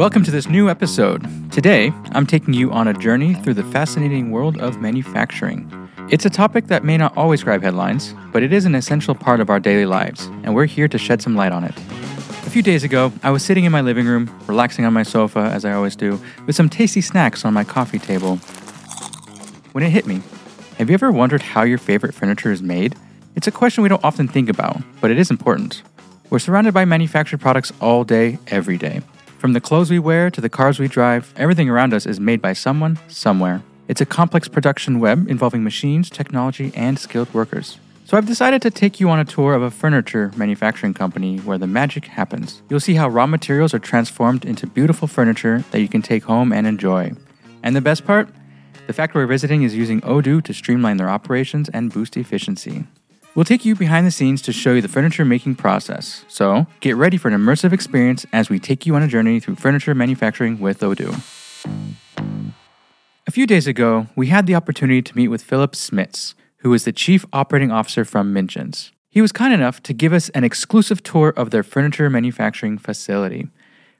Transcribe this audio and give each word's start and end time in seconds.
Welcome 0.00 0.24
to 0.24 0.30
this 0.30 0.48
new 0.48 0.70
episode. 0.70 1.52
Today, 1.52 1.92
I'm 2.12 2.26
taking 2.26 2.54
you 2.54 2.72
on 2.72 2.88
a 2.88 2.94
journey 2.94 3.34
through 3.34 3.52
the 3.52 3.64
fascinating 3.64 4.30
world 4.30 4.58
of 4.58 4.80
manufacturing. 4.80 5.70
It's 6.08 6.24
a 6.24 6.30
topic 6.30 6.68
that 6.68 6.84
may 6.84 6.96
not 6.96 7.14
always 7.18 7.42
grab 7.42 7.60
headlines, 7.60 8.14
but 8.32 8.42
it 8.42 8.50
is 8.50 8.64
an 8.64 8.74
essential 8.74 9.14
part 9.14 9.40
of 9.40 9.50
our 9.50 9.60
daily 9.60 9.84
lives, 9.84 10.24
and 10.42 10.54
we're 10.54 10.64
here 10.64 10.88
to 10.88 10.96
shed 10.96 11.20
some 11.20 11.36
light 11.36 11.52
on 11.52 11.64
it. 11.64 11.76
A 11.76 12.48
few 12.48 12.62
days 12.62 12.82
ago, 12.82 13.12
I 13.22 13.30
was 13.30 13.44
sitting 13.44 13.66
in 13.66 13.72
my 13.72 13.82
living 13.82 14.06
room, 14.06 14.34
relaxing 14.46 14.86
on 14.86 14.94
my 14.94 15.02
sofa, 15.02 15.40
as 15.52 15.66
I 15.66 15.74
always 15.74 15.96
do, 15.96 16.18
with 16.46 16.56
some 16.56 16.70
tasty 16.70 17.02
snacks 17.02 17.44
on 17.44 17.52
my 17.52 17.62
coffee 17.62 17.98
table. 17.98 18.36
When 19.72 19.84
it 19.84 19.90
hit 19.90 20.06
me, 20.06 20.22
have 20.78 20.88
you 20.88 20.94
ever 20.94 21.12
wondered 21.12 21.42
how 21.42 21.64
your 21.64 21.76
favorite 21.76 22.14
furniture 22.14 22.50
is 22.50 22.62
made? 22.62 22.96
It's 23.36 23.48
a 23.48 23.52
question 23.52 23.82
we 23.82 23.90
don't 23.90 24.02
often 24.02 24.28
think 24.28 24.48
about, 24.48 24.80
but 25.02 25.10
it 25.10 25.18
is 25.18 25.30
important. 25.30 25.82
We're 26.30 26.38
surrounded 26.38 26.72
by 26.72 26.86
manufactured 26.86 27.42
products 27.42 27.70
all 27.82 28.04
day, 28.04 28.38
every 28.46 28.78
day. 28.78 29.02
From 29.40 29.54
the 29.54 29.60
clothes 29.60 29.90
we 29.90 29.98
wear 29.98 30.30
to 30.30 30.40
the 30.42 30.50
cars 30.50 30.78
we 30.78 30.86
drive, 30.86 31.32
everything 31.34 31.70
around 31.70 31.94
us 31.94 32.04
is 32.04 32.20
made 32.20 32.42
by 32.42 32.52
someone, 32.52 32.98
somewhere. 33.08 33.62
It's 33.88 34.02
a 34.02 34.04
complex 34.04 34.48
production 34.48 35.00
web 35.00 35.30
involving 35.30 35.64
machines, 35.64 36.10
technology, 36.10 36.70
and 36.76 36.98
skilled 36.98 37.32
workers. 37.32 37.78
So 38.04 38.18
I've 38.18 38.26
decided 38.26 38.60
to 38.60 38.70
take 38.70 39.00
you 39.00 39.08
on 39.08 39.18
a 39.18 39.24
tour 39.24 39.54
of 39.54 39.62
a 39.62 39.70
furniture 39.70 40.30
manufacturing 40.36 40.92
company 40.92 41.38
where 41.38 41.56
the 41.56 41.66
magic 41.66 42.04
happens. 42.04 42.60
You'll 42.68 42.80
see 42.80 42.96
how 42.96 43.08
raw 43.08 43.26
materials 43.26 43.72
are 43.72 43.78
transformed 43.78 44.44
into 44.44 44.66
beautiful 44.66 45.08
furniture 45.08 45.64
that 45.70 45.80
you 45.80 45.88
can 45.88 46.02
take 46.02 46.24
home 46.24 46.52
and 46.52 46.66
enjoy. 46.66 47.12
And 47.62 47.74
the 47.74 47.80
best 47.80 48.04
part? 48.04 48.28
The 48.88 48.92
factory 48.92 49.22
we're 49.22 49.28
visiting 49.28 49.62
is 49.62 49.74
using 49.74 50.02
Odoo 50.02 50.44
to 50.44 50.52
streamline 50.52 50.98
their 50.98 51.08
operations 51.08 51.70
and 51.70 51.90
boost 51.90 52.18
efficiency. 52.18 52.84
We'll 53.36 53.44
take 53.44 53.64
you 53.64 53.76
behind 53.76 54.06
the 54.06 54.10
scenes 54.10 54.42
to 54.42 54.52
show 54.52 54.72
you 54.72 54.82
the 54.82 54.88
furniture 54.88 55.24
making 55.24 55.54
process. 55.54 56.24
So, 56.26 56.66
get 56.80 56.96
ready 56.96 57.16
for 57.16 57.28
an 57.28 57.34
immersive 57.34 57.72
experience 57.72 58.26
as 58.32 58.50
we 58.50 58.58
take 58.58 58.86
you 58.86 58.96
on 58.96 59.02
a 59.02 59.08
journey 59.08 59.38
through 59.38 59.54
furniture 59.54 59.94
manufacturing 59.94 60.58
with 60.58 60.80
Odoo. 60.80 61.14
A 63.28 63.30
few 63.30 63.46
days 63.46 63.68
ago, 63.68 64.08
we 64.16 64.26
had 64.26 64.46
the 64.46 64.56
opportunity 64.56 65.00
to 65.02 65.16
meet 65.16 65.28
with 65.28 65.44
Philippe 65.44 65.76
Smits, 65.76 66.34
who 66.58 66.74
is 66.74 66.84
the 66.84 66.92
Chief 66.92 67.24
Operating 67.32 67.70
Officer 67.70 68.04
from 68.04 68.34
Mintjens. 68.34 68.90
He 69.08 69.20
was 69.20 69.30
kind 69.30 69.54
enough 69.54 69.80
to 69.84 69.92
give 69.92 70.12
us 70.12 70.28
an 70.30 70.42
exclusive 70.42 71.02
tour 71.04 71.28
of 71.36 71.50
their 71.50 71.62
furniture 71.62 72.10
manufacturing 72.10 72.78
facility. 72.78 73.48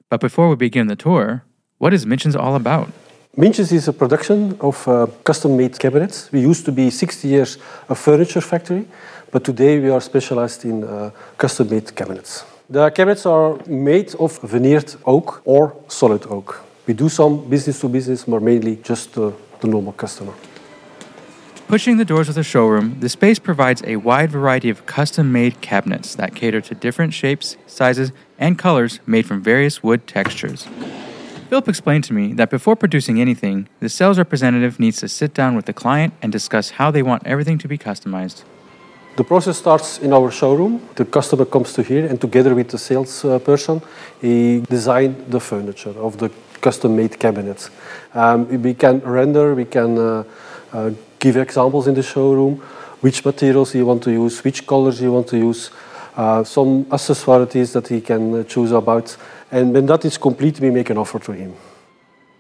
But 0.09 0.21
before 0.21 0.49
we 0.49 0.57
begin 0.57 0.89
the 0.89 0.97
tour, 0.97 1.45
what 1.79 1.95
is 1.95 2.05
Mintjens 2.05 2.37
all 2.37 2.57
about? 2.57 2.91
Mintjens 3.37 3.71
is 3.71 3.87
a 3.87 3.93
production 3.93 4.57
of 4.61 4.89
uh, 4.89 5.07
custom-made 5.23 5.79
cabinets. 5.79 6.33
We 6.33 6.41
used 6.41 6.65
to 6.65 6.73
be 6.73 6.91
60 6.91 7.29
years 7.29 7.59
a 7.89 7.95
furniture 7.95 8.41
factory, 8.41 8.87
but 9.31 9.45
today 9.45 9.79
we 9.79 9.89
are 9.89 10.01
specialized 10.01 10.65
in 10.65 10.83
uh, 10.83 11.11
custom-made 11.39 11.95
cabinets. 11.95 12.45
The 12.69 12.91
cabinets 12.91 13.27
are 13.27 13.57
made 13.69 14.17
of 14.17 14.37
veneered 14.41 14.97
oak 15.07 15.43
or 15.45 15.77
solid 15.87 16.27
oak. 16.27 16.61
We 16.89 16.95
do 16.95 17.09
some 17.09 17.49
business 17.49 17.81
to 17.83 17.89
business, 17.89 18.25
but 18.25 18.43
mainly 18.43 18.77
just 18.83 19.17
uh, 19.17 19.31
the 19.61 19.69
normal 19.69 19.93
customer. 19.93 20.33
Pushing 21.69 21.99
the 21.99 22.05
doors 22.05 22.29
of 22.29 22.35
the 22.35 22.43
showroom, 22.43 22.99
the 22.99 23.09
space 23.09 23.39
provides 23.39 23.81
a 23.87 23.95
wide 23.95 24.33
variety 24.33 24.71
of 24.71 24.87
custom 24.87 25.31
made 25.31 25.61
cabinets 25.61 26.17
that 26.17 26.35
cater 26.35 26.61
to 26.63 26.75
different 26.75 27.15
shapes, 27.15 27.57
sizes, 27.69 28.11
and 28.41 28.59
colors 28.59 28.99
made 29.07 29.25
from 29.25 29.41
various 29.41 29.85
wood 29.85 30.09
textures. 30.09 30.67
Philippe 31.51 31.69
explained 31.69 32.05
to 32.05 32.13
me 32.13 32.33
that 32.35 32.49
before 32.49 32.77
producing 32.77 33.21
anything, 33.21 33.69
the 33.81 33.89
sales 33.89 34.19
representative 34.19 34.79
needs 34.79 34.99
to 34.99 35.09
sit 35.09 35.35
down 35.35 35.57
with 35.57 35.65
the 35.65 35.73
client 35.73 36.15
and 36.23 36.31
discuss 36.31 36.71
how 36.71 36.93
they 36.93 37.03
want 37.03 37.27
everything 37.27 37.59
to 37.59 37.67
be 37.67 37.77
customized. 37.77 38.45
The 39.17 39.25
process 39.25 39.59
starts 39.59 39.99
in 39.99 40.13
our 40.13 40.31
showroom. 40.31 40.81
The 40.95 41.05
customer 41.05 41.45
comes 41.45 41.73
to 41.73 41.83
here, 41.83 42.07
and 42.07 42.21
together 42.21 42.55
with 42.55 42.69
the 42.69 42.79
sales 42.79 43.25
uh, 43.25 43.41
person, 43.41 43.83
he 44.21 44.61
design 44.61 45.25
the 45.29 45.41
furniture 45.41 45.99
of 45.99 46.19
the 46.19 46.31
custom-made 46.61 47.19
cabinets. 47.19 47.71
Um, 48.15 48.47
we 48.63 48.73
can 48.73 49.01
render, 49.01 49.53
we 49.57 49.65
can 49.65 49.99
uh, 49.99 50.25
uh, 50.73 50.91
give 51.19 51.37
examples 51.37 51.89
in 51.89 51.95
the 51.95 52.05
showroom, 52.05 52.59
which 53.01 53.25
materials 53.25 53.75
you 53.75 53.85
want 53.87 54.05
to 54.05 54.13
use, 54.13 54.45
which 54.45 54.69
colors 54.69 55.03
you 55.03 55.11
want 55.11 55.27
to 55.27 55.37
use, 55.37 55.73
uh, 56.17 56.45
some 56.45 56.87
accessories 56.93 57.73
that 57.73 57.89
he 57.89 58.01
can 58.01 58.35
uh, 58.35 58.43
choose 58.45 58.73
about. 58.73 59.17
And 59.51 59.73
when 59.73 59.87
that 59.87 60.05
is 60.05 60.19
complete, 60.19 60.61
we 60.61 60.71
make 60.71 60.91
an 60.91 60.99
offer 60.99 61.19
to 61.19 61.33
him. 61.33 61.55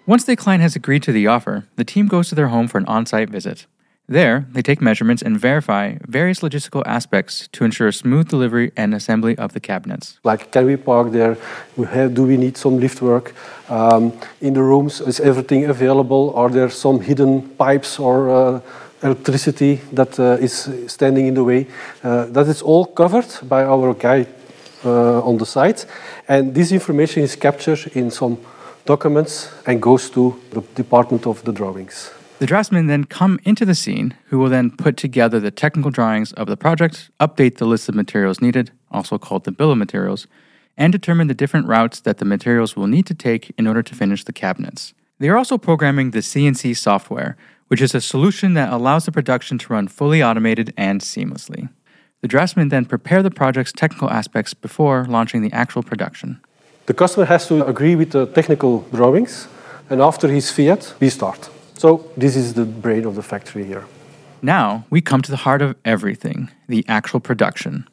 Once 0.06 0.24
the 0.24 0.36
client 0.36 0.62
has 0.62 0.74
agreed 0.76 1.02
to 1.04 1.12
the 1.12 1.26
offer, 1.26 1.66
the 1.76 1.84
team 1.84 2.08
goes 2.08 2.28
to 2.28 2.34
their 2.34 2.48
home 2.48 2.68
for 2.68 2.78
an 2.78 2.86
on 2.86 3.06
site 3.06 3.30
visit. 3.30 3.66
There, 4.08 4.46
they 4.50 4.60
take 4.60 4.80
measurements 4.80 5.22
and 5.22 5.38
verify 5.38 5.94
various 6.08 6.40
logistical 6.40 6.82
aspects 6.84 7.48
to 7.52 7.64
ensure 7.64 7.86
a 7.86 7.92
smooth 7.92 8.28
delivery 8.28 8.72
and 8.76 8.92
assembly 8.92 9.38
of 9.38 9.52
the 9.52 9.60
cabinets. 9.60 10.18
Like, 10.24 10.50
can 10.50 10.66
we 10.66 10.76
park 10.76 11.12
there? 11.12 11.36
We 11.76 11.86
have, 11.86 12.14
do 12.14 12.24
we 12.24 12.36
need 12.36 12.56
some 12.56 12.80
lift 12.80 13.00
work? 13.02 13.34
Um, 13.68 14.12
in 14.40 14.54
the 14.54 14.62
rooms, 14.62 15.00
is 15.00 15.20
everything 15.20 15.66
available? 15.66 16.34
Are 16.34 16.48
there 16.48 16.70
some 16.70 17.00
hidden 17.00 17.50
pipes 17.50 18.00
or 18.00 18.30
uh, 18.30 18.60
electricity 19.02 19.80
that 19.92 20.18
uh, 20.18 20.36
is 20.40 20.70
standing 20.86 21.26
in 21.26 21.34
the 21.34 21.44
way? 21.44 21.66
Uh, 22.02 22.26
that 22.26 22.46
is 22.48 22.62
all 22.62 22.86
covered 22.86 23.28
by 23.48 23.64
our 23.64 23.94
guy 23.94 24.26
uh, 24.84 25.20
on 25.22 25.38
the 25.38 25.46
site. 25.46 25.86
And 26.28 26.54
this 26.54 26.72
information 26.72 27.22
is 27.22 27.36
captured 27.36 27.86
in 27.94 28.10
some 28.10 28.38
documents 28.84 29.52
and 29.66 29.80
goes 29.80 30.10
to 30.10 30.40
the 30.50 30.62
department 30.74 31.26
of 31.26 31.42
the 31.44 31.52
drawings. 31.52 32.10
The 32.38 32.46
draftsmen 32.46 32.86
then 32.86 33.04
come 33.04 33.38
into 33.44 33.66
the 33.66 33.74
scene, 33.74 34.14
who 34.28 34.38
will 34.38 34.48
then 34.48 34.70
put 34.70 34.96
together 34.96 35.38
the 35.38 35.50
technical 35.50 35.90
drawings 35.90 36.32
of 36.32 36.46
the 36.46 36.56
project, 36.56 37.10
update 37.20 37.56
the 37.56 37.66
list 37.66 37.88
of 37.88 37.94
materials 37.94 38.40
needed, 38.40 38.70
also 38.90 39.18
called 39.18 39.44
the 39.44 39.52
bill 39.52 39.72
of 39.72 39.76
materials, 39.76 40.26
and 40.78 40.90
determine 40.90 41.26
the 41.26 41.34
different 41.34 41.66
routes 41.66 42.00
that 42.00 42.16
the 42.16 42.24
materials 42.24 42.74
will 42.74 42.86
need 42.86 43.04
to 43.06 43.14
take 43.14 43.52
in 43.58 43.66
order 43.66 43.82
to 43.82 43.94
finish 43.94 44.24
the 44.24 44.32
cabinets. 44.32 44.94
They 45.18 45.28
are 45.28 45.36
also 45.36 45.58
programming 45.58 46.12
the 46.12 46.20
CNC 46.20 46.78
software, 46.78 47.36
which 47.70 47.80
is 47.80 47.94
a 47.94 48.00
solution 48.00 48.54
that 48.54 48.72
allows 48.72 49.04
the 49.04 49.12
production 49.12 49.56
to 49.56 49.72
run 49.72 49.86
fully 49.86 50.20
automated 50.20 50.74
and 50.76 51.00
seamlessly. 51.00 51.68
The 52.20 52.26
draftsmen 52.26 52.68
then 52.68 52.84
prepare 52.84 53.22
the 53.22 53.30
project's 53.30 53.70
technical 53.70 54.10
aspects 54.10 54.54
before 54.54 55.06
launching 55.08 55.40
the 55.40 55.52
actual 55.52 55.84
production. 55.84 56.40
The 56.86 56.94
customer 56.94 57.26
has 57.26 57.46
to 57.46 57.64
agree 57.64 57.94
with 57.94 58.10
the 58.10 58.26
technical 58.26 58.80
drawings, 58.92 59.46
and 59.88 60.02
after 60.02 60.26
his 60.26 60.50
fiat, 60.50 60.94
we 60.98 61.10
start. 61.10 61.48
So 61.78 62.10
this 62.16 62.34
is 62.34 62.54
the 62.54 62.64
brain 62.64 63.04
of 63.04 63.14
the 63.14 63.22
factory 63.22 63.64
here. 63.64 63.84
Now 64.42 64.84
we 64.90 65.00
come 65.00 65.22
to 65.22 65.30
the 65.30 65.44
heart 65.46 65.62
of 65.62 65.76
everything 65.84 66.50
the 66.68 66.84
actual 66.88 67.20
production. 67.20 67.88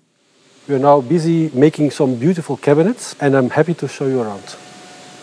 We 0.67 0.73
are 0.73 0.79
now 0.79 1.01
busy 1.01 1.51
making 1.53 1.91
some 1.91 2.15
beautiful 2.15 2.57
cabinets, 2.57 3.15
and 3.21 3.35
I'm 3.37 3.51
happy 3.51 3.75
to 3.75 3.87
show 3.87 4.07
you 4.07 4.21
around. 4.21 4.55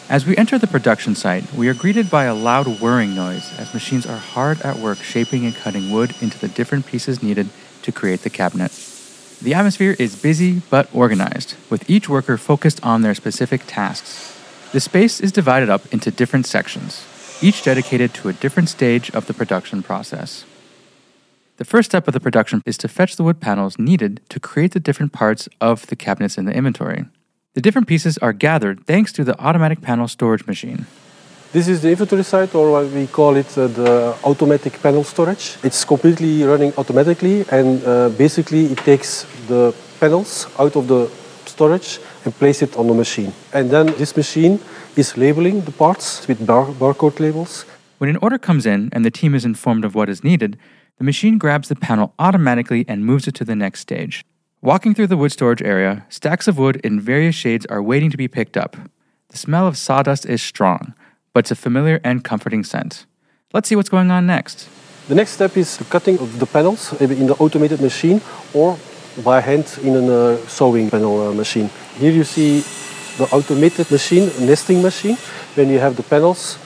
As 0.07 0.27
we 0.27 0.37
enter 0.37 0.59
the 0.59 0.67
production 0.67 1.15
site, 1.15 1.51
we 1.55 1.67
are 1.67 1.73
greeted 1.73 2.11
by 2.11 2.25
a 2.25 2.35
loud 2.35 2.67
whirring 2.79 3.15
noise 3.15 3.59
as 3.59 3.73
machines 3.73 4.05
are 4.05 4.19
hard 4.19 4.61
at 4.61 4.77
work 4.77 4.99
shaping 4.99 5.47
and 5.47 5.55
cutting 5.55 5.91
wood 5.91 6.15
into 6.21 6.39
the 6.39 6.49
different 6.49 6.85
pieces 6.85 7.23
needed 7.23 7.49
to 7.81 7.91
create 7.91 8.21
the 8.21 8.29
cabinet. 8.29 8.71
The 9.41 9.55
atmosphere 9.55 9.97
is 9.99 10.21
busy 10.21 10.61
but 10.69 10.95
organized, 10.95 11.55
with 11.71 11.89
each 11.89 12.07
worker 12.07 12.37
focused 12.37 12.85
on 12.85 13.01
their 13.01 13.15
specific 13.15 13.63
tasks. 13.67 14.39
The 14.73 14.81
space 14.81 15.21
is 15.21 15.33
divided 15.33 15.71
up 15.71 15.91
into 15.91 16.11
different 16.11 16.45
sections, 16.45 17.07
each 17.41 17.65
dedicated 17.65 18.13
to 18.15 18.29
a 18.29 18.35
different 18.35 18.69
stage 18.69 19.11
of 19.13 19.27
the 19.27 19.35
production 19.35 19.83
process. 19.83 20.45
The 21.57 21.65
first 21.65 21.91
step 21.91 22.07
of 22.07 22.13
the 22.13 22.21
production 22.21 22.61
is 22.67 22.77
to 22.79 22.89
fetch 22.89 23.17
the 23.17 23.25
wood 23.25 23.41
panels 23.41 23.79
needed 23.79 24.21
to 24.29 24.39
create 24.39 24.73
the 24.73 24.81
different 24.81 25.13
parts 25.13 25.49
of 25.63 25.87
the 25.87 25.97
cabinets 25.97 26.37
in 26.37 26.45
the 26.45 26.55
inventory. 26.55 27.07
The 27.55 27.61
different 27.61 27.87
pieces 27.87 28.19
are 28.19 28.33
gathered 28.33 28.85
thanks 28.85 29.13
to 29.13 29.23
the 29.23 29.39
automatic 29.39 29.81
panel 29.81 30.09
storage 30.09 30.45
machine. 30.45 30.87
This 31.53 31.69
is 31.69 31.83
the 31.83 31.91
inventory 31.91 32.25
site, 32.25 32.53
or 32.53 32.73
what 32.73 32.91
we 32.91 33.07
call 33.07 33.37
it 33.37 33.47
uh, 33.57 33.69
the 33.69 34.17
automatic 34.25 34.83
panel 34.83 35.05
storage. 35.05 35.57
It's 35.63 35.85
completely 35.85 36.43
running 36.43 36.73
automatically, 36.77 37.45
and 37.53 37.81
uh, 37.85 38.09
basically 38.09 38.67
it 38.67 38.79
takes 38.79 39.25
the 39.47 39.73
panels 40.01 40.49
out 40.59 40.75
of 40.75 40.89
the 40.89 41.09
storage 41.47 42.01
and 42.25 42.35
place 42.35 42.61
it 42.61 42.77
on 42.77 42.89
the 42.89 42.95
machine. 42.95 43.33
And 43.53 43.71
then 43.71 43.87
this 43.99 44.17
machine 44.17 44.59
is 44.97 45.17
labeling 45.17 45.61
the 45.61 45.71
parts 45.71 46.27
with 46.27 46.45
bar- 46.45 46.75
barcode 46.75 47.21
labels. 47.21 47.67
When 47.99 48.11
an 48.11 48.19
order 48.21 48.37
comes 48.37 48.67
in 48.67 48.89
and 48.91 49.05
the 49.05 49.13
team 49.13 49.33
is 49.33 49.45
informed 49.45 49.85
of 49.85 49.95
what 49.95 50.09
is 50.09 50.25
needed, 50.25 50.59
the 50.99 51.05
machine 51.05 51.39
grabs 51.39 51.69
the 51.69 51.77
panel 51.77 52.15
automatically 52.19 52.85
and 52.89 53.07
moves 53.07 53.29
it 53.29 53.35
to 53.37 53.45
the 53.45 53.55
next 53.55 53.79
stage. 53.79 54.25
Walking 54.65 54.95
through 54.95 55.09
the 55.09 55.19
wood 55.19 55.31
storage 55.31 55.61
area, 55.61 56.07
stacks 56.09 56.49
of 56.49 56.57
wood 56.57 56.77
in 56.77 56.99
various 56.99 57.35
shades 57.35 57.67
are 57.67 57.83
waiting 57.83 58.11
to 58.11 58.17
be 58.17 58.29
picked 58.29 58.57
up. 58.57 58.79
The 59.29 59.37
smell 59.37 59.67
of 59.67 59.77
sawdust 59.77 60.25
is 60.25 60.41
strong, 60.41 60.95
but 61.35 61.41
it's 61.41 61.51
a 61.51 61.55
familiar 61.55 62.01
and 62.03 62.25
comforting 62.25 62.65
scent. 62.65 63.05
Let's 63.53 63.69
see 63.69 63.77
what's 63.77 63.91
going 63.91 64.11
on 64.11 64.27
next. 64.27 64.67
The 65.09 65.17
next 65.17 65.33
step 65.33 65.55
is 65.59 65.77
the 65.77 65.85
cutting 65.85 66.19
of 66.19 66.39
the 66.39 66.47
panels 66.47 66.99
in 66.99 67.27
the 67.27 67.35
automated 67.35 67.83
machine 67.83 68.23
or 68.55 68.79
by 69.23 69.43
hand 69.43 69.67
in 69.83 69.97
a 69.97 70.01
uh, 70.01 70.37
sewing 70.49 70.89
panel 70.89 71.29
uh, 71.29 71.35
machine. 71.35 71.69
Here 71.99 72.13
you 72.13 72.25
see 72.25 72.65
the 73.19 73.29
automated 73.37 73.91
machine, 73.91 74.31
nesting 74.47 74.81
machine, 74.81 75.19
when 75.57 75.69
you 75.69 75.79
have 75.79 75.95
the 75.95 76.05
panels 76.05 76.57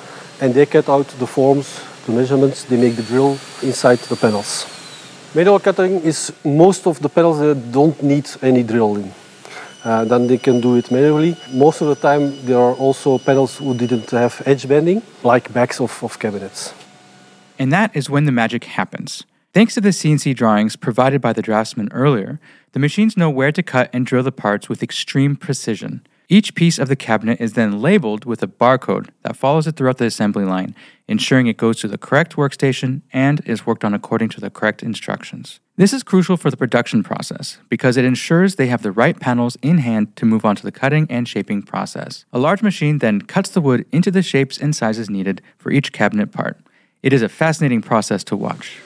and 0.41 0.55
they 0.55 0.67
cut 0.67 0.89
out 0.89 1.09
the 1.19 1.27
forms, 1.27 1.83
the 2.07 2.13
measurements, 2.13 2.63
they 2.63 2.77
make 2.77 2.95
the 2.95 3.03
drill 3.03 3.37
inside 3.61 3.99
the 3.99 4.15
panels. 4.15 4.78
Manual 5.35 5.59
cutting 5.61 6.01
is 6.01 6.33
most 6.45 6.87
of 6.87 7.01
the 7.01 7.09
panels 7.09 7.39
that 7.41 7.71
don't 7.71 8.03
need 8.03 8.29
any 8.43 8.63
drilling. 8.63 9.13
uh, 9.85 10.05
then 10.05 10.27
they 10.27 10.39
can 10.39 10.61
do 10.61 10.77
it 10.77 10.91
manually. 10.91 11.37
Most 11.53 11.81
of 11.81 11.89
the 11.89 11.95
time, 11.95 12.45
there 12.45 12.59
are 12.59 12.75
also 12.75 13.19
panels 13.19 13.57
who 13.59 13.75
didn't 13.75 14.11
have 14.11 14.43
edge 14.45 14.69
banding, 14.69 15.03
like 15.23 15.53
backs 15.53 15.81
of, 15.81 16.03
of 16.03 16.19
cabinets. 16.19 16.75
And 17.59 17.73
that 17.73 17.95
is 17.95 18.11
when 18.11 18.25
the 18.25 18.33
magic 18.33 18.65
happens. 18.65 19.25
Thanks 19.55 19.75
to 19.75 19.81
the 19.81 19.91
CNC 19.91 20.35
drawings 20.35 20.77
provided 20.77 21.21
by 21.21 21.33
the 21.33 21.43
draftsman 21.43 21.89
earlier, 21.93 22.39
the 22.73 22.79
machines 22.79 23.17
know 23.17 23.31
where 23.31 23.53
to 23.53 23.63
cut 23.63 23.89
and 23.93 24.05
drill 24.05 24.23
the 24.23 24.33
parts 24.33 24.69
with 24.69 24.83
extreme 24.83 25.37
precision. 25.37 26.07
Each 26.31 26.55
piece 26.55 26.79
of 26.79 26.89
the 26.89 26.97
cabinet 26.97 27.41
is 27.41 27.55
then 27.55 27.81
labeled 27.81 28.27
with 28.27 28.43
a 28.43 28.47
barcode 28.47 29.09
that 29.23 29.35
follows 29.35 29.67
it 29.67 29.77
throughout 29.77 29.97
the 29.97 30.05
assembly 30.05 30.45
line, 30.45 30.75
ensuring 31.07 31.47
it 31.47 31.57
goes 31.57 31.81
to 31.81 31.89
the 31.89 31.97
correct 31.97 32.37
workstation 32.37 33.01
and 33.15 33.41
is 33.47 33.65
worked 33.65 33.83
on 33.83 33.95
according 33.95 34.29
to 34.31 34.41
the 34.41 34.51
correct 34.51 34.83
instructions. 34.83 35.59
This 35.79 35.95
is 35.95 36.03
crucial 36.03 36.37
for 36.37 36.51
the 36.51 36.57
production 36.59 37.03
process 37.03 37.57
because 37.71 37.97
it 37.97 38.05
ensures 38.05 38.57
they 38.57 38.67
have 38.67 38.83
the 38.83 38.93
right 38.93 39.19
panels 39.19 39.57
in 39.63 39.79
hand 39.79 40.17
to 40.17 40.27
move 40.27 40.45
on 40.45 40.55
to 40.57 40.63
the 40.63 40.71
cutting 40.71 41.07
and 41.09 41.27
shaping 41.27 41.63
process. 41.63 42.27
A 42.31 42.39
large 42.39 42.63
machine 42.63 42.99
then 42.99 43.23
cuts 43.23 43.49
the 43.49 43.63
wood 43.63 43.87
into 43.91 44.11
the 44.11 44.23
shapes 44.23 44.59
and 44.59 44.77
sizes 44.77 45.09
needed 45.09 45.41
for 45.57 45.73
each 45.73 45.93
cabinet 45.93 46.31
part. 46.31 46.59
It 47.03 47.15
is 47.15 47.23
a 47.23 47.31
fascinating 47.31 47.81
process 47.81 48.23
to 48.25 48.37
watch. 48.37 48.81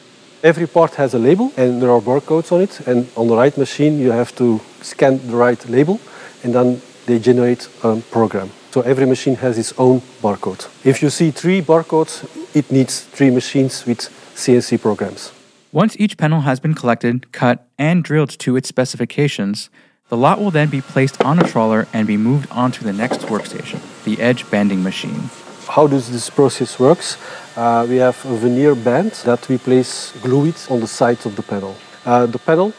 Every 0.44 0.68
part 0.68 0.94
has 0.94 1.12
a 1.12 1.18
label 1.18 1.52
and 1.56 1.82
there 1.82 1.90
are 1.90 2.00
barcodes 2.00 2.52
on 2.52 2.60
it. 2.60 2.86
And 2.86 3.08
on 3.16 3.26
the 3.26 3.36
right 3.36 3.56
machine, 3.58 3.98
you 3.98 4.12
have 4.12 4.32
to 4.36 4.60
scan 4.80 5.26
the 5.26 5.36
right 5.36 5.68
label 5.68 6.00
and 6.44 6.54
then 6.54 6.80
they 7.06 7.18
generate 7.18 7.68
a 7.82 7.96
program. 8.10 8.50
So 8.70 8.80
every 8.80 9.06
machine 9.06 9.36
has 9.36 9.58
its 9.58 9.72
own 9.78 10.00
barcode. 10.22 10.68
If 10.84 11.02
you 11.02 11.10
see 11.10 11.30
three 11.30 11.60
barcodes, 11.60 12.24
it 12.54 12.70
needs 12.70 13.00
three 13.00 13.30
machines 13.30 13.84
with 13.86 13.98
CNC 14.34 14.80
programs. 14.80 15.32
Once 15.72 15.96
each 15.98 16.16
panel 16.16 16.42
has 16.42 16.60
been 16.60 16.74
collected, 16.74 17.32
cut, 17.32 17.66
and 17.78 18.04
drilled 18.04 18.30
to 18.38 18.56
its 18.56 18.68
specifications, 18.68 19.70
the 20.08 20.16
lot 20.16 20.38
will 20.38 20.50
then 20.50 20.68
be 20.68 20.80
placed 20.80 21.22
on 21.22 21.38
a 21.38 21.42
trawler 21.42 21.86
and 21.92 22.06
be 22.06 22.16
moved 22.16 22.50
onto 22.50 22.84
the 22.84 22.92
next 22.92 23.20
workstation, 23.22 23.80
the 24.04 24.20
edge 24.20 24.50
banding 24.50 24.82
machine. 24.82 25.30
How 25.68 25.86
does 25.86 26.10
this 26.10 26.28
process 26.28 26.78
works? 26.78 27.16
Uh, 27.56 27.86
we 27.88 27.96
have 27.96 28.22
a 28.26 28.36
veneer 28.36 28.74
band 28.74 29.12
that 29.24 29.48
we 29.48 29.56
place 29.56 30.12
glue 30.22 30.46
it 30.46 30.70
on 30.70 30.80
the 30.80 30.86
sides 30.86 31.24
of 31.24 31.36
the 31.36 31.42
panel. 31.42 31.74
Uh, 32.04 32.26
the 32.26 32.38
panel 32.38 32.74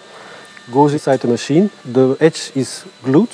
goes 0.72 0.94
inside 0.94 1.22
the 1.22 1.28
machine. 1.28 1.72
The 1.86 2.18
edge 2.19 2.52
is 2.56 2.86
glued 3.02 3.31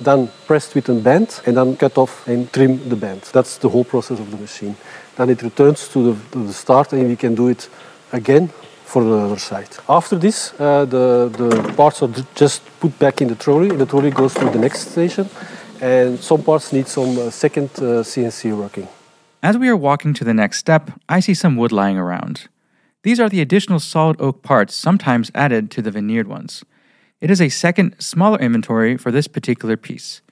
then 0.00 0.30
pressed 0.46 0.74
with 0.74 0.88
a 0.88 0.94
band 0.94 1.40
and 1.46 1.56
then 1.56 1.76
cut 1.76 1.98
off 1.98 2.26
and 2.26 2.52
trim 2.52 2.88
the 2.88 2.96
band. 2.96 3.22
That's 3.32 3.58
the 3.58 3.68
whole 3.68 3.84
process 3.84 4.18
of 4.18 4.30
the 4.30 4.36
machine. 4.36 4.76
Then 5.16 5.30
it 5.30 5.42
returns 5.42 5.88
to 5.88 5.98
the, 6.12 6.20
to 6.32 6.46
the 6.46 6.52
start 6.52 6.92
and 6.92 7.08
we 7.08 7.16
can 7.16 7.34
do 7.34 7.48
it 7.48 7.68
again 8.12 8.48
for 8.84 9.04
the 9.04 9.16
other 9.16 9.38
side. 9.38 9.68
After 9.88 10.16
this, 10.16 10.52
uh, 10.58 10.84
the, 10.84 11.30
the 11.36 11.72
parts 11.74 12.02
are 12.02 12.10
just 12.34 12.62
put 12.80 12.98
back 12.98 13.20
in 13.20 13.28
the 13.28 13.36
trolley 13.36 13.68
and 13.68 13.78
the 13.78 13.86
trolley 13.86 14.10
goes 14.10 14.34
to 14.34 14.44
the 14.46 14.58
next 14.58 14.90
station 14.90 15.28
and 15.80 16.18
some 16.18 16.42
parts 16.42 16.72
need 16.72 16.88
some 16.88 17.18
uh, 17.18 17.30
second 17.30 17.70
uh, 17.76 18.02
CNC 18.02 18.56
working. 18.56 18.88
As 19.42 19.56
we 19.56 19.68
are 19.68 19.76
walking 19.76 20.12
to 20.14 20.24
the 20.24 20.34
next 20.34 20.58
step, 20.58 20.90
I 21.08 21.20
see 21.20 21.34
some 21.34 21.56
wood 21.56 21.72
lying 21.72 21.96
around. 21.96 22.48
These 23.02 23.20
are 23.20 23.30
the 23.30 23.40
additional 23.40 23.80
solid 23.80 24.20
oak 24.20 24.42
parts 24.42 24.74
sometimes 24.74 25.30
added 25.34 25.70
to 25.70 25.82
the 25.82 25.90
veneered 25.90 26.28
ones. 26.28 26.64
It 27.20 27.30
is 27.30 27.40
a 27.42 27.50
second, 27.50 27.96
smaller 27.98 28.38
inventory 28.38 28.96
for 28.96 29.10
this 29.12 29.28
particular 29.28 29.76
piece. 29.76 30.22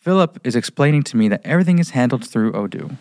Philippe 0.00 0.40
is 0.42 0.56
explaining 0.56 1.04
to 1.04 1.16
me 1.16 1.28
that 1.28 1.40
everything 1.44 1.78
is 1.78 1.90
handled 1.90 2.26
through 2.26 2.50
Odoo. 2.52 2.96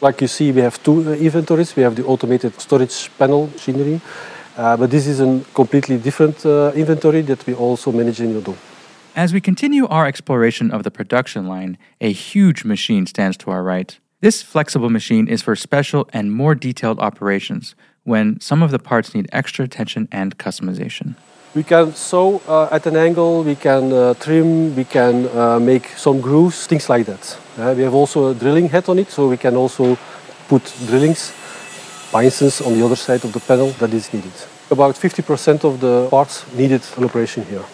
Like 0.00 0.20
you 0.20 0.28
see, 0.28 0.52
we 0.52 0.60
have 0.60 0.80
two 0.84 1.10
uh, 1.10 1.14
inventories. 1.14 1.74
We 1.74 1.82
have 1.82 1.96
the 1.96 2.04
automated 2.04 2.60
storage 2.60 3.10
panel 3.18 3.48
machinery, 3.48 4.00
uh, 4.56 4.76
but 4.76 4.92
this 4.92 5.08
is 5.08 5.18
a 5.18 5.44
completely 5.54 5.98
different 5.98 6.46
uh, 6.46 6.70
inventory 6.76 7.22
that 7.22 7.44
we 7.48 7.54
also 7.54 7.90
manage 7.90 8.20
in 8.20 8.40
Odoo. 8.40 8.56
As 9.16 9.32
we 9.32 9.40
continue 9.40 9.88
our 9.88 10.06
exploration 10.06 10.70
of 10.70 10.84
the 10.84 10.92
production 10.92 11.48
line, 11.48 11.78
a 12.00 12.12
huge 12.12 12.64
machine 12.64 13.06
stands 13.06 13.36
to 13.38 13.50
our 13.50 13.64
right. 13.64 13.98
This 14.20 14.40
flexible 14.40 14.90
machine 14.90 15.26
is 15.26 15.42
for 15.42 15.56
special 15.56 16.08
and 16.12 16.32
more 16.32 16.54
detailed 16.54 17.00
operations 17.00 17.74
when 18.04 18.38
some 18.38 18.62
of 18.62 18.70
the 18.70 18.78
parts 18.78 19.16
need 19.16 19.28
extra 19.32 19.64
attention 19.64 20.06
and 20.12 20.38
customization. 20.38 21.16
We 21.58 21.64
can 21.64 21.92
sew 21.92 22.40
uh, 22.46 22.68
at 22.70 22.86
an 22.86 22.94
angle, 22.94 23.42
we 23.42 23.56
can 23.56 23.92
uh, 23.92 24.14
trim, 24.14 24.76
we 24.76 24.84
can 24.84 25.26
uh, 25.36 25.58
make 25.58 25.88
some 25.96 26.20
grooves, 26.20 26.68
things 26.68 26.88
like 26.88 27.06
that. 27.06 27.36
Uh, 27.58 27.74
we 27.76 27.82
have 27.82 27.94
also 27.94 28.30
a 28.30 28.34
drilling 28.34 28.68
head 28.68 28.88
on 28.88 28.96
it, 29.00 29.10
so 29.10 29.26
we 29.26 29.36
can 29.36 29.56
also 29.56 29.98
put 30.46 30.62
drillings, 30.86 31.30
for 32.12 32.22
instance, 32.22 32.60
on 32.60 32.74
the 32.74 32.84
other 32.84 32.94
side 32.94 33.24
of 33.24 33.32
the 33.32 33.40
panel 33.40 33.70
that 33.80 33.92
is 33.92 34.14
needed. 34.14 34.30
About 34.70 34.94
50% 34.94 35.64
of 35.64 35.80
the 35.80 36.06
parts 36.10 36.46
needed 36.54 36.82
an 36.96 37.02
operation 37.02 37.44
here. 37.46 37.64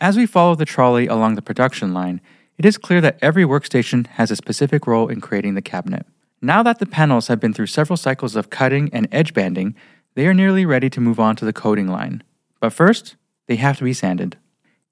As 0.00 0.16
we 0.16 0.24
follow 0.24 0.54
the 0.54 0.64
trolley 0.64 1.06
along 1.06 1.34
the 1.34 1.42
production 1.42 1.92
line, 1.92 2.22
it 2.56 2.64
is 2.64 2.78
clear 2.78 3.02
that 3.02 3.18
every 3.20 3.44
workstation 3.44 4.06
has 4.16 4.30
a 4.30 4.36
specific 4.36 4.86
role 4.86 5.08
in 5.08 5.20
creating 5.20 5.56
the 5.56 5.68
cabinet. 5.72 6.06
Now 6.40 6.62
that 6.62 6.78
the 6.78 6.86
panels 6.86 7.28
have 7.28 7.38
been 7.38 7.52
through 7.52 7.66
several 7.66 7.98
cycles 7.98 8.34
of 8.34 8.48
cutting 8.48 8.88
and 8.94 9.06
edge 9.12 9.34
banding, 9.34 9.74
they 10.14 10.26
are 10.26 10.32
nearly 10.32 10.64
ready 10.64 10.88
to 10.88 11.02
move 11.02 11.20
on 11.20 11.36
to 11.36 11.44
the 11.44 11.52
coating 11.52 11.88
line. 11.88 12.22
But 12.60 12.72
first, 12.72 13.16
they 13.46 13.56
have 13.56 13.78
to 13.78 13.84
be 13.84 13.92
sanded. 13.92 14.36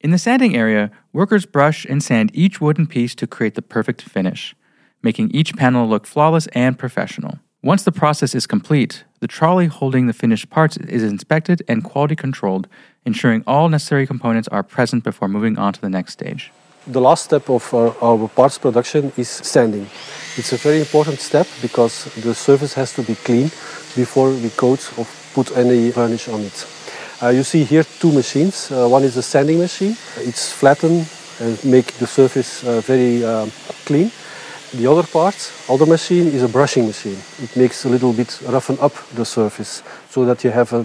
In 0.00 0.10
the 0.10 0.18
sanding 0.18 0.54
area, 0.54 0.90
workers 1.12 1.46
brush 1.46 1.86
and 1.86 2.02
sand 2.02 2.30
each 2.34 2.60
wooden 2.60 2.86
piece 2.86 3.14
to 3.14 3.26
create 3.26 3.54
the 3.54 3.62
perfect 3.62 4.02
finish, 4.02 4.54
making 5.02 5.30
each 5.30 5.56
panel 5.56 5.88
look 5.88 6.06
flawless 6.06 6.46
and 6.48 6.78
professional. 6.78 7.38
Once 7.62 7.84
the 7.84 7.92
process 7.92 8.34
is 8.34 8.46
complete, 8.46 9.04
the 9.20 9.26
trolley 9.26 9.64
holding 9.64 10.06
the 10.06 10.12
finished 10.12 10.50
parts 10.50 10.76
is 10.76 11.02
inspected 11.02 11.62
and 11.66 11.82
quality 11.82 12.14
controlled, 12.14 12.68
ensuring 13.06 13.42
all 13.46 13.70
necessary 13.70 14.06
components 14.06 14.46
are 14.48 14.62
present 14.62 15.02
before 15.02 15.28
moving 15.28 15.56
on 15.56 15.72
to 15.72 15.80
the 15.80 15.88
next 15.88 16.12
stage. 16.12 16.52
The 16.86 17.00
last 17.00 17.24
step 17.24 17.48
of 17.48 17.72
uh, 17.72 17.78
our, 17.78 18.20
our 18.20 18.28
parts 18.28 18.58
production 18.58 19.10
is 19.16 19.30
sanding. 19.30 19.88
It's 20.36 20.52
a 20.52 20.58
very 20.58 20.80
important 20.80 21.18
step 21.20 21.46
because 21.62 22.04
the 22.16 22.34
surface 22.34 22.74
has 22.74 22.92
to 22.96 23.02
be 23.02 23.14
clean 23.14 23.44
before 23.96 24.28
we 24.28 24.50
coat 24.50 24.92
or 24.98 25.06
put 25.32 25.56
any 25.56 25.90
varnish 25.90 26.28
on 26.28 26.40
it. 26.42 26.66
Uh, 27.22 27.28
you 27.28 27.42
see 27.42 27.64
here 27.64 27.84
two 27.84 28.12
machines. 28.12 28.70
Uh, 28.70 28.88
one 28.88 29.04
is 29.04 29.16
a 29.16 29.22
sanding 29.22 29.58
machine. 29.58 29.96
It's 30.18 30.52
flatten 30.52 31.06
and 31.40 31.64
make 31.64 31.86
the 31.94 32.06
surface 32.06 32.64
uh, 32.64 32.80
very 32.80 33.24
um, 33.24 33.50
clean. 33.86 34.10
The 34.72 34.86
other 34.88 35.04
part, 35.04 35.52
other 35.68 35.86
machine, 35.86 36.26
is 36.26 36.42
a 36.42 36.48
brushing 36.48 36.86
machine. 36.86 37.18
It 37.40 37.56
makes 37.56 37.84
a 37.84 37.88
little 37.88 38.12
bit 38.12 38.40
roughen 38.48 38.76
up 38.80 38.92
the 39.14 39.24
surface 39.24 39.82
so 40.10 40.24
that 40.24 40.42
you 40.42 40.50
have 40.50 40.72
a 40.72 40.84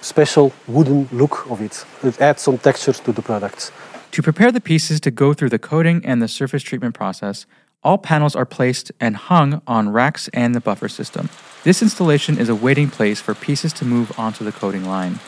special 0.00 0.52
wooden 0.66 1.08
look 1.12 1.48
of 1.50 1.60
it. 1.60 1.84
It 2.02 2.20
adds 2.20 2.42
some 2.42 2.58
texture 2.58 2.92
to 2.92 3.12
the 3.12 3.22
product. 3.22 3.72
To 4.12 4.22
prepare 4.22 4.50
the 4.50 4.60
pieces 4.60 5.00
to 5.00 5.10
go 5.10 5.34
through 5.34 5.50
the 5.50 5.58
coating 5.58 6.04
and 6.04 6.20
the 6.20 6.28
surface 6.28 6.62
treatment 6.62 6.94
process, 6.94 7.46
all 7.84 7.98
panels 7.98 8.34
are 8.34 8.46
placed 8.46 8.90
and 8.98 9.16
hung 9.16 9.62
on 9.66 9.90
racks 9.90 10.28
and 10.32 10.54
the 10.54 10.60
buffer 10.60 10.88
system. 10.88 11.28
This 11.62 11.82
installation 11.82 12.38
is 12.38 12.48
a 12.48 12.54
waiting 12.54 12.90
place 12.90 13.20
for 13.20 13.34
pieces 13.34 13.72
to 13.74 13.84
move 13.84 14.18
onto 14.18 14.44
the 14.44 14.52
coating 14.52 14.84
line. 14.84 15.20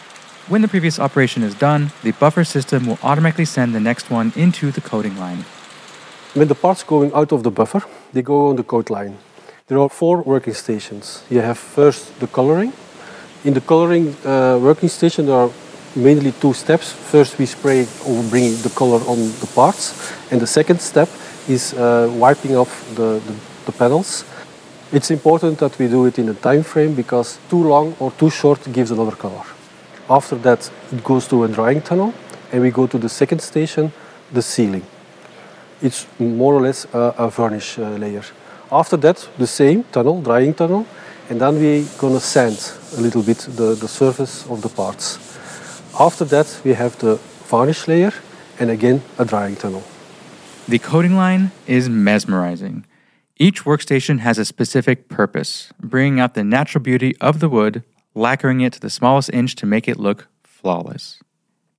When 0.51 0.63
the 0.63 0.67
previous 0.67 0.99
operation 0.99 1.45
is 1.45 1.55
done, 1.55 1.93
the 2.03 2.11
buffer 2.11 2.43
system 2.43 2.85
will 2.89 2.99
automatically 3.05 3.45
send 3.45 3.73
the 3.73 3.79
next 3.79 4.11
one 4.11 4.33
into 4.35 4.73
the 4.73 4.81
coating 4.81 5.17
line. 5.17 5.45
When 6.35 6.49
the 6.49 6.57
parts 6.57 6.83
going 6.83 7.13
out 7.13 7.31
of 7.31 7.45
the 7.45 7.53
buffer, 7.53 7.83
they 8.13 8.23
go 8.23 8.49
on 8.49 8.57
the 8.57 8.65
coat 8.65 8.91
line. 8.91 9.17
There 9.69 9.79
are 9.79 9.89
four 9.89 10.23
working 10.23 10.55
stations. 10.55 11.23
You 11.31 11.41
have 11.41 11.57
first 11.57 12.19
the 12.19 12.27
coloring. 12.27 12.73
In 13.45 13.55
the 13.55 13.61
coloring 13.61 14.17
uh, 14.27 14.59
working 14.61 14.89
station, 14.89 15.27
there 15.27 15.37
are 15.37 15.51
mainly 15.95 16.33
two 16.33 16.53
steps. 16.53 16.91
First, 16.91 17.39
we 17.39 17.47
spray 17.47 17.87
or 18.05 18.21
bring 18.25 18.61
the 18.63 18.71
color 18.75 18.99
on 19.07 19.19
the 19.39 19.49
parts, 19.55 20.13
and 20.33 20.41
the 20.41 20.49
second 20.49 20.81
step 20.81 21.09
is 21.49 21.75
uh, 21.75 22.11
wiping 22.19 22.57
off 22.57 22.73
the, 22.97 23.23
the, 23.25 23.35
the 23.67 23.73
panels. 23.79 24.25
It's 24.91 25.13
important 25.13 25.61
that 25.61 25.79
we 25.79 25.87
do 25.87 26.07
it 26.07 26.19
in 26.19 26.29
a 26.29 26.35
time 26.35 26.65
frame 26.65 26.97
because 26.97 27.39
too 27.49 27.63
long 27.63 27.95
or 28.01 28.11
too 28.11 28.31
short 28.31 28.61
gives 28.73 28.91
another 28.91 29.15
color. 29.15 29.45
After 30.11 30.35
that, 30.39 30.69
it 30.91 31.05
goes 31.05 31.29
to 31.29 31.45
a 31.45 31.49
drying 31.49 31.83
tunnel, 31.83 32.13
and 32.51 32.63
we 32.63 32.73
go 32.73 32.89
to 32.89 32.99
the 32.99 33.09
second 33.09 33.39
station, 33.39 33.93
the 34.33 34.43
sealing. 34.43 34.85
It's 35.81 36.05
more 36.19 36.53
or 36.53 36.63
less 36.63 36.85
a, 36.93 37.15
a 37.17 37.31
varnish 37.31 37.79
uh, 37.79 37.91
layer. 37.91 38.25
After 38.73 38.97
that, 38.97 39.29
the 39.39 39.47
same 39.47 39.85
tunnel, 39.93 40.21
drying 40.21 40.53
tunnel, 40.53 40.85
and 41.29 41.41
then 41.41 41.55
we're 41.55 41.85
gonna 41.99 42.19
sand 42.19 42.59
a 42.97 43.01
little 43.01 43.23
bit 43.23 43.39
the, 43.39 43.77
the 43.77 43.87
surface 43.87 44.45
of 44.51 44.63
the 44.63 44.69
parts. 44.69 45.17
After 45.99 46.25
that, 46.25 46.61
we 46.65 46.73
have 46.75 46.99
the 46.99 47.15
varnish 47.47 47.87
layer, 47.87 48.13
and 48.59 48.69
again 48.69 49.03
a 49.17 49.25
drying 49.25 49.55
tunnel. 49.55 49.85
The 50.67 50.81
coating 50.81 51.15
line 51.15 51.53
is 51.69 51.89
mesmerizing. 51.89 52.85
Each 53.37 53.63
workstation 53.63 54.19
has 54.19 54.39
a 54.39 54.45
specific 54.45 55.09
purpose, 55.09 55.73
bringing 55.81 56.19
out 56.19 56.35
the 56.35 56.45
natural 56.45 56.83
beauty 56.83 57.17
of 57.21 57.39
the 57.39 57.49
wood 57.49 57.85
lacquering 58.21 58.61
it 58.61 58.75
to 58.75 58.81
the 58.81 58.91
smallest 58.91 59.31
inch 59.33 59.55
to 59.57 59.67
make 59.67 59.89
it 59.89 59.99
look 59.99 60.29
flawless. 60.45 61.21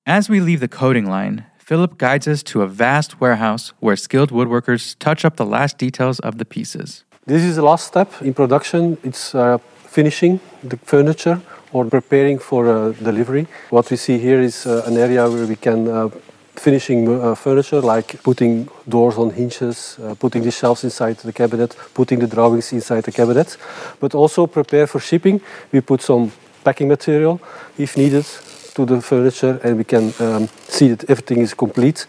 As 0.05 0.27
we 0.27 0.39
leave 0.39 0.59
the 0.59 0.67
coating 0.67 1.05
line, 1.05 1.45
Philippe 1.59 1.95
guides 1.97 2.27
us 2.27 2.41
to 2.43 2.63
a 2.63 2.67
vast 2.67 3.21
warehouse 3.21 3.73
where 3.79 3.95
skilled 3.95 4.31
woodworkers 4.31 4.95
touch 4.97 5.23
up 5.23 5.35
the 5.35 5.45
last 5.45 5.77
details 5.77 6.19
of 6.19 6.39
the 6.39 6.45
pieces. 6.45 7.05
This 7.27 7.43
is 7.43 7.55
the 7.55 7.61
last 7.61 7.87
step 7.87 8.09
in 8.21 8.33
production. 8.33 8.97
It's 9.03 9.35
uh, 9.35 9.59
finishing 9.97 10.39
the 10.63 10.77
furniture 10.77 11.39
or 11.71 11.85
preparing 11.85 12.39
for 12.39 12.67
uh, 12.67 12.91
delivery. 12.93 13.45
What 13.69 13.89
we 13.91 13.97
see 13.97 14.17
here 14.17 14.41
is 14.41 14.65
uh, 14.65 14.83
an 14.87 14.97
area 14.97 15.29
where 15.29 15.45
we 15.45 15.55
can 15.55 15.87
uh, 15.87 16.09
finishing 16.61 17.09
uh, 17.09 17.35
furniture 17.35 17.81
like 17.81 18.21
putting 18.23 18.69
doors 18.87 19.17
on 19.17 19.31
hinges, 19.31 19.97
uh, 19.99 20.15
putting 20.15 20.43
the 20.43 20.51
shelves 20.51 20.83
inside 20.83 21.17
the 21.17 21.33
cabinet, 21.33 21.75
putting 21.93 22.19
the 22.19 22.27
drawings 22.27 22.71
inside 22.71 23.03
the 23.03 23.11
cabinet, 23.11 23.57
but 23.99 24.13
also 24.13 24.47
prepare 24.47 24.87
for 24.87 24.99
shipping. 24.99 25.41
We 25.71 25.81
put 25.81 26.01
some 26.01 26.31
packing 26.63 26.87
material 26.87 27.41
if 27.77 27.97
needed 27.97 28.25
to 28.75 28.85
the 28.85 29.01
furniture 29.01 29.59
and 29.63 29.77
we 29.77 29.83
can 29.83 30.13
um, 30.19 30.47
see 30.67 30.89
that 30.89 31.09
everything 31.09 31.39
is 31.39 31.53
complete 31.53 32.05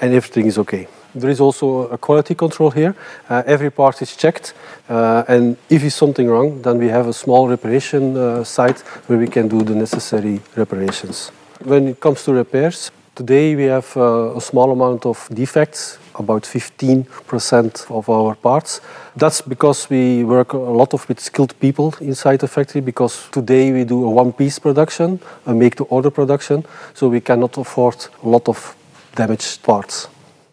and 0.00 0.12
everything 0.12 0.46
is 0.46 0.58
okay. 0.58 0.88
There 1.14 1.30
is 1.30 1.40
also 1.40 1.88
a 1.88 1.98
quality 1.98 2.34
control 2.34 2.70
here. 2.70 2.94
Uh, 3.28 3.42
every 3.46 3.70
part 3.70 4.00
is 4.02 4.16
checked, 4.16 4.54
uh, 4.88 5.24
and 5.28 5.56
if 5.68 5.84
is 5.84 5.94
something 5.94 6.26
wrong, 6.26 6.62
then 6.62 6.78
we 6.78 6.88
have 6.88 7.06
a 7.06 7.12
small 7.12 7.48
reparation 7.48 8.16
uh, 8.16 8.44
site 8.44 8.80
where 9.06 9.18
we 9.18 9.28
can 9.28 9.46
do 9.46 9.62
the 9.62 9.74
necessary 9.74 10.40
reparations. 10.56 11.30
When 11.64 11.88
it 11.88 12.00
comes 12.00 12.24
to 12.24 12.32
repairs, 12.32 12.90
today 13.14 13.54
we 13.54 13.64
have 13.64 13.96
uh, 13.96 14.36
a 14.36 14.40
small 14.40 14.70
amount 14.70 15.06
of 15.06 15.28
defects, 15.32 15.98
about 16.14 16.42
15% 16.42 17.90
of 17.90 18.08
our 18.08 18.34
parts. 18.34 18.80
That's 19.16 19.40
because 19.40 19.90
we 19.90 20.24
work 20.24 20.52
a 20.52 20.58
lot 20.58 20.94
of 20.94 21.08
with 21.08 21.20
skilled 21.20 21.58
people 21.60 21.94
inside 22.00 22.40
the 22.40 22.48
factory 22.48 22.80
because 22.80 23.28
today 23.30 23.72
we 23.72 23.84
do 23.84 24.04
a 24.04 24.10
one-piece 24.10 24.58
production, 24.58 25.20
a 25.46 25.54
make-to-order 25.54 26.10
production, 26.10 26.64
so 26.94 27.08
we 27.08 27.20
cannot 27.20 27.56
afford 27.58 28.06
a 28.22 28.28
lot 28.28 28.48
of 28.48 28.76
damaged 29.14 29.62
parts. 29.62 30.08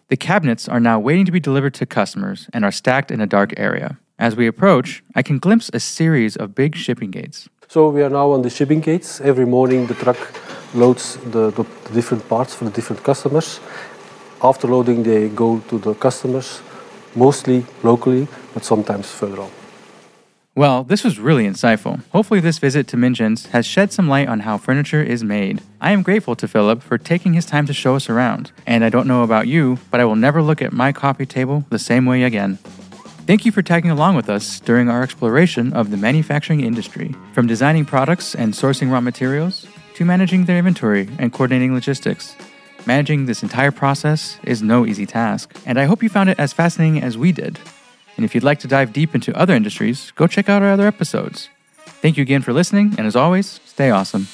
The 0.09 0.17
cabinets 0.17 0.67
are 0.67 0.79
now 0.79 0.99
waiting 0.99 1.25
to 1.25 1.31
be 1.31 1.39
delivered 1.39 1.75
to 1.75 1.85
customers 1.85 2.47
and 2.53 2.65
are 2.65 2.71
stacked 2.71 3.11
in 3.11 3.21
a 3.21 3.27
dark 3.27 3.53
area. 3.57 3.99
As 4.17 4.35
we 4.35 4.47
approach, 4.47 5.03
I 5.15 5.21
can 5.21 5.39
glimpse 5.39 5.69
a 5.73 5.79
series 5.79 6.35
of 6.35 6.55
big 6.55 6.75
shipping 6.75 7.11
gates. 7.11 7.47
So 7.71 7.89
we 7.89 8.01
are 8.01 8.09
now 8.09 8.31
on 8.31 8.41
the 8.41 8.49
shipping 8.49 8.79
gates. 8.79 9.21
Every 9.21 9.45
morning 9.45 9.85
the 9.85 9.93
truck 9.93 10.17
loads 10.73 11.17
the, 11.17 11.51
the, 11.51 11.63
the 11.83 11.93
different 11.93 12.27
parts 12.27 12.55
for 12.55 12.65
the 12.65 12.71
different 12.71 13.03
customers. 13.03 13.59
After 14.41 14.67
loading, 14.67 15.03
they 15.03 15.29
go 15.29 15.59
to 15.69 15.77
the 15.77 15.93
customers, 15.93 16.61
mostly 17.15 17.67
locally, 17.83 18.27
but 18.55 18.65
sometimes 18.65 19.11
further 19.11 19.41
on. 19.41 19.51
Well, 20.55 20.83
this 20.83 21.03
was 21.03 21.19
really 21.19 21.45
insightful. 21.45 22.01
Hopefully, 22.11 22.39
this 22.39 22.57
visit 22.57 22.87
to 22.87 22.97
Mintjens 22.97 23.49
has 23.49 23.67
shed 23.67 23.93
some 23.93 24.09
light 24.09 24.27
on 24.27 24.39
how 24.39 24.57
furniture 24.57 25.03
is 25.03 25.23
made. 25.23 25.61
I 25.79 25.91
am 25.91 26.01
grateful 26.01 26.35
to 26.37 26.47
Philippe 26.47 26.81
for 26.81 26.97
taking 26.97 27.33
his 27.33 27.45
time 27.45 27.67
to 27.67 27.73
show 27.73 27.95
us 27.95 28.09
around. 28.09 28.51
And 28.65 28.83
I 28.83 28.89
don't 28.89 29.07
know 29.07 29.21
about 29.21 29.47
you, 29.47 29.77
but 29.91 29.99
I 29.99 30.05
will 30.05 30.15
never 30.15 30.41
look 30.41 30.63
at 30.63 30.73
my 30.73 30.91
coffee 30.91 31.27
table 31.27 31.65
the 31.69 31.77
same 31.77 32.07
way 32.07 32.23
again. 32.23 32.57
Thank 33.29 33.45
you 33.45 33.51
for 33.51 33.61
tagging 33.61 33.91
along 33.91 34.15
with 34.15 34.27
us 34.27 34.59
during 34.59 34.89
our 34.89 35.03
exploration 35.03 35.71
of 35.73 35.91
the 35.91 35.97
manufacturing 35.97 36.61
industry, 36.61 37.13
from 37.31 37.45
designing 37.45 37.85
products 37.85 38.33
and 38.33 38.55
sourcing 38.55 38.91
raw 38.91 39.01
materials 39.01 39.67
to 39.93 40.03
managing 40.03 40.45
their 40.45 40.57
inventory 40.57 41.07
and 41.19 41.31
coordinating 41.31 41.71
logistics. 41.71 42.35
Managing 42.87 43.27
this 43.27 43.43
entire 43.43 43.69
process 43.69 44.39
is 44.41 44.63
no 44.63 44.83
easy 44.83 45.05
task, 45.05 45.55
and 45.67 45.79
I 45.79 45.85
hope 45.85 46.01
you 46.01 46.09
found 46.09 46.31
it 46.31 46.39
as 46.39 46.53
fascinating 46.53 47.03
as 47.03 47.19
we 47.19 47.31
did. 47.31 47.59
And 48.17 48.25
if 48.25 48.33
you'd 48.33 48.43
like 48.43 48.61
to 48.61 48.67
dive 48.67 48.93
deep 48.93 49.13
into 49.13 49.37
other 49.37 49.53
industries, 49.53 50.09
go 50.15 50.25
check 50.25 50.49
out 50.49 50.63
our 50.63 50.71
other 50.71 50.87
episodes. 50.87 51.49
Thank 52.01 52.17
you 52.17 52.23
again 52.23 52.41
for 52.41 52.51
listening, 52.51 52.95
and 52.97 53.05
as 53.05 53.15
always, 53.15 53.59
stay 53.63 53.91
awesome. 53.91 54.27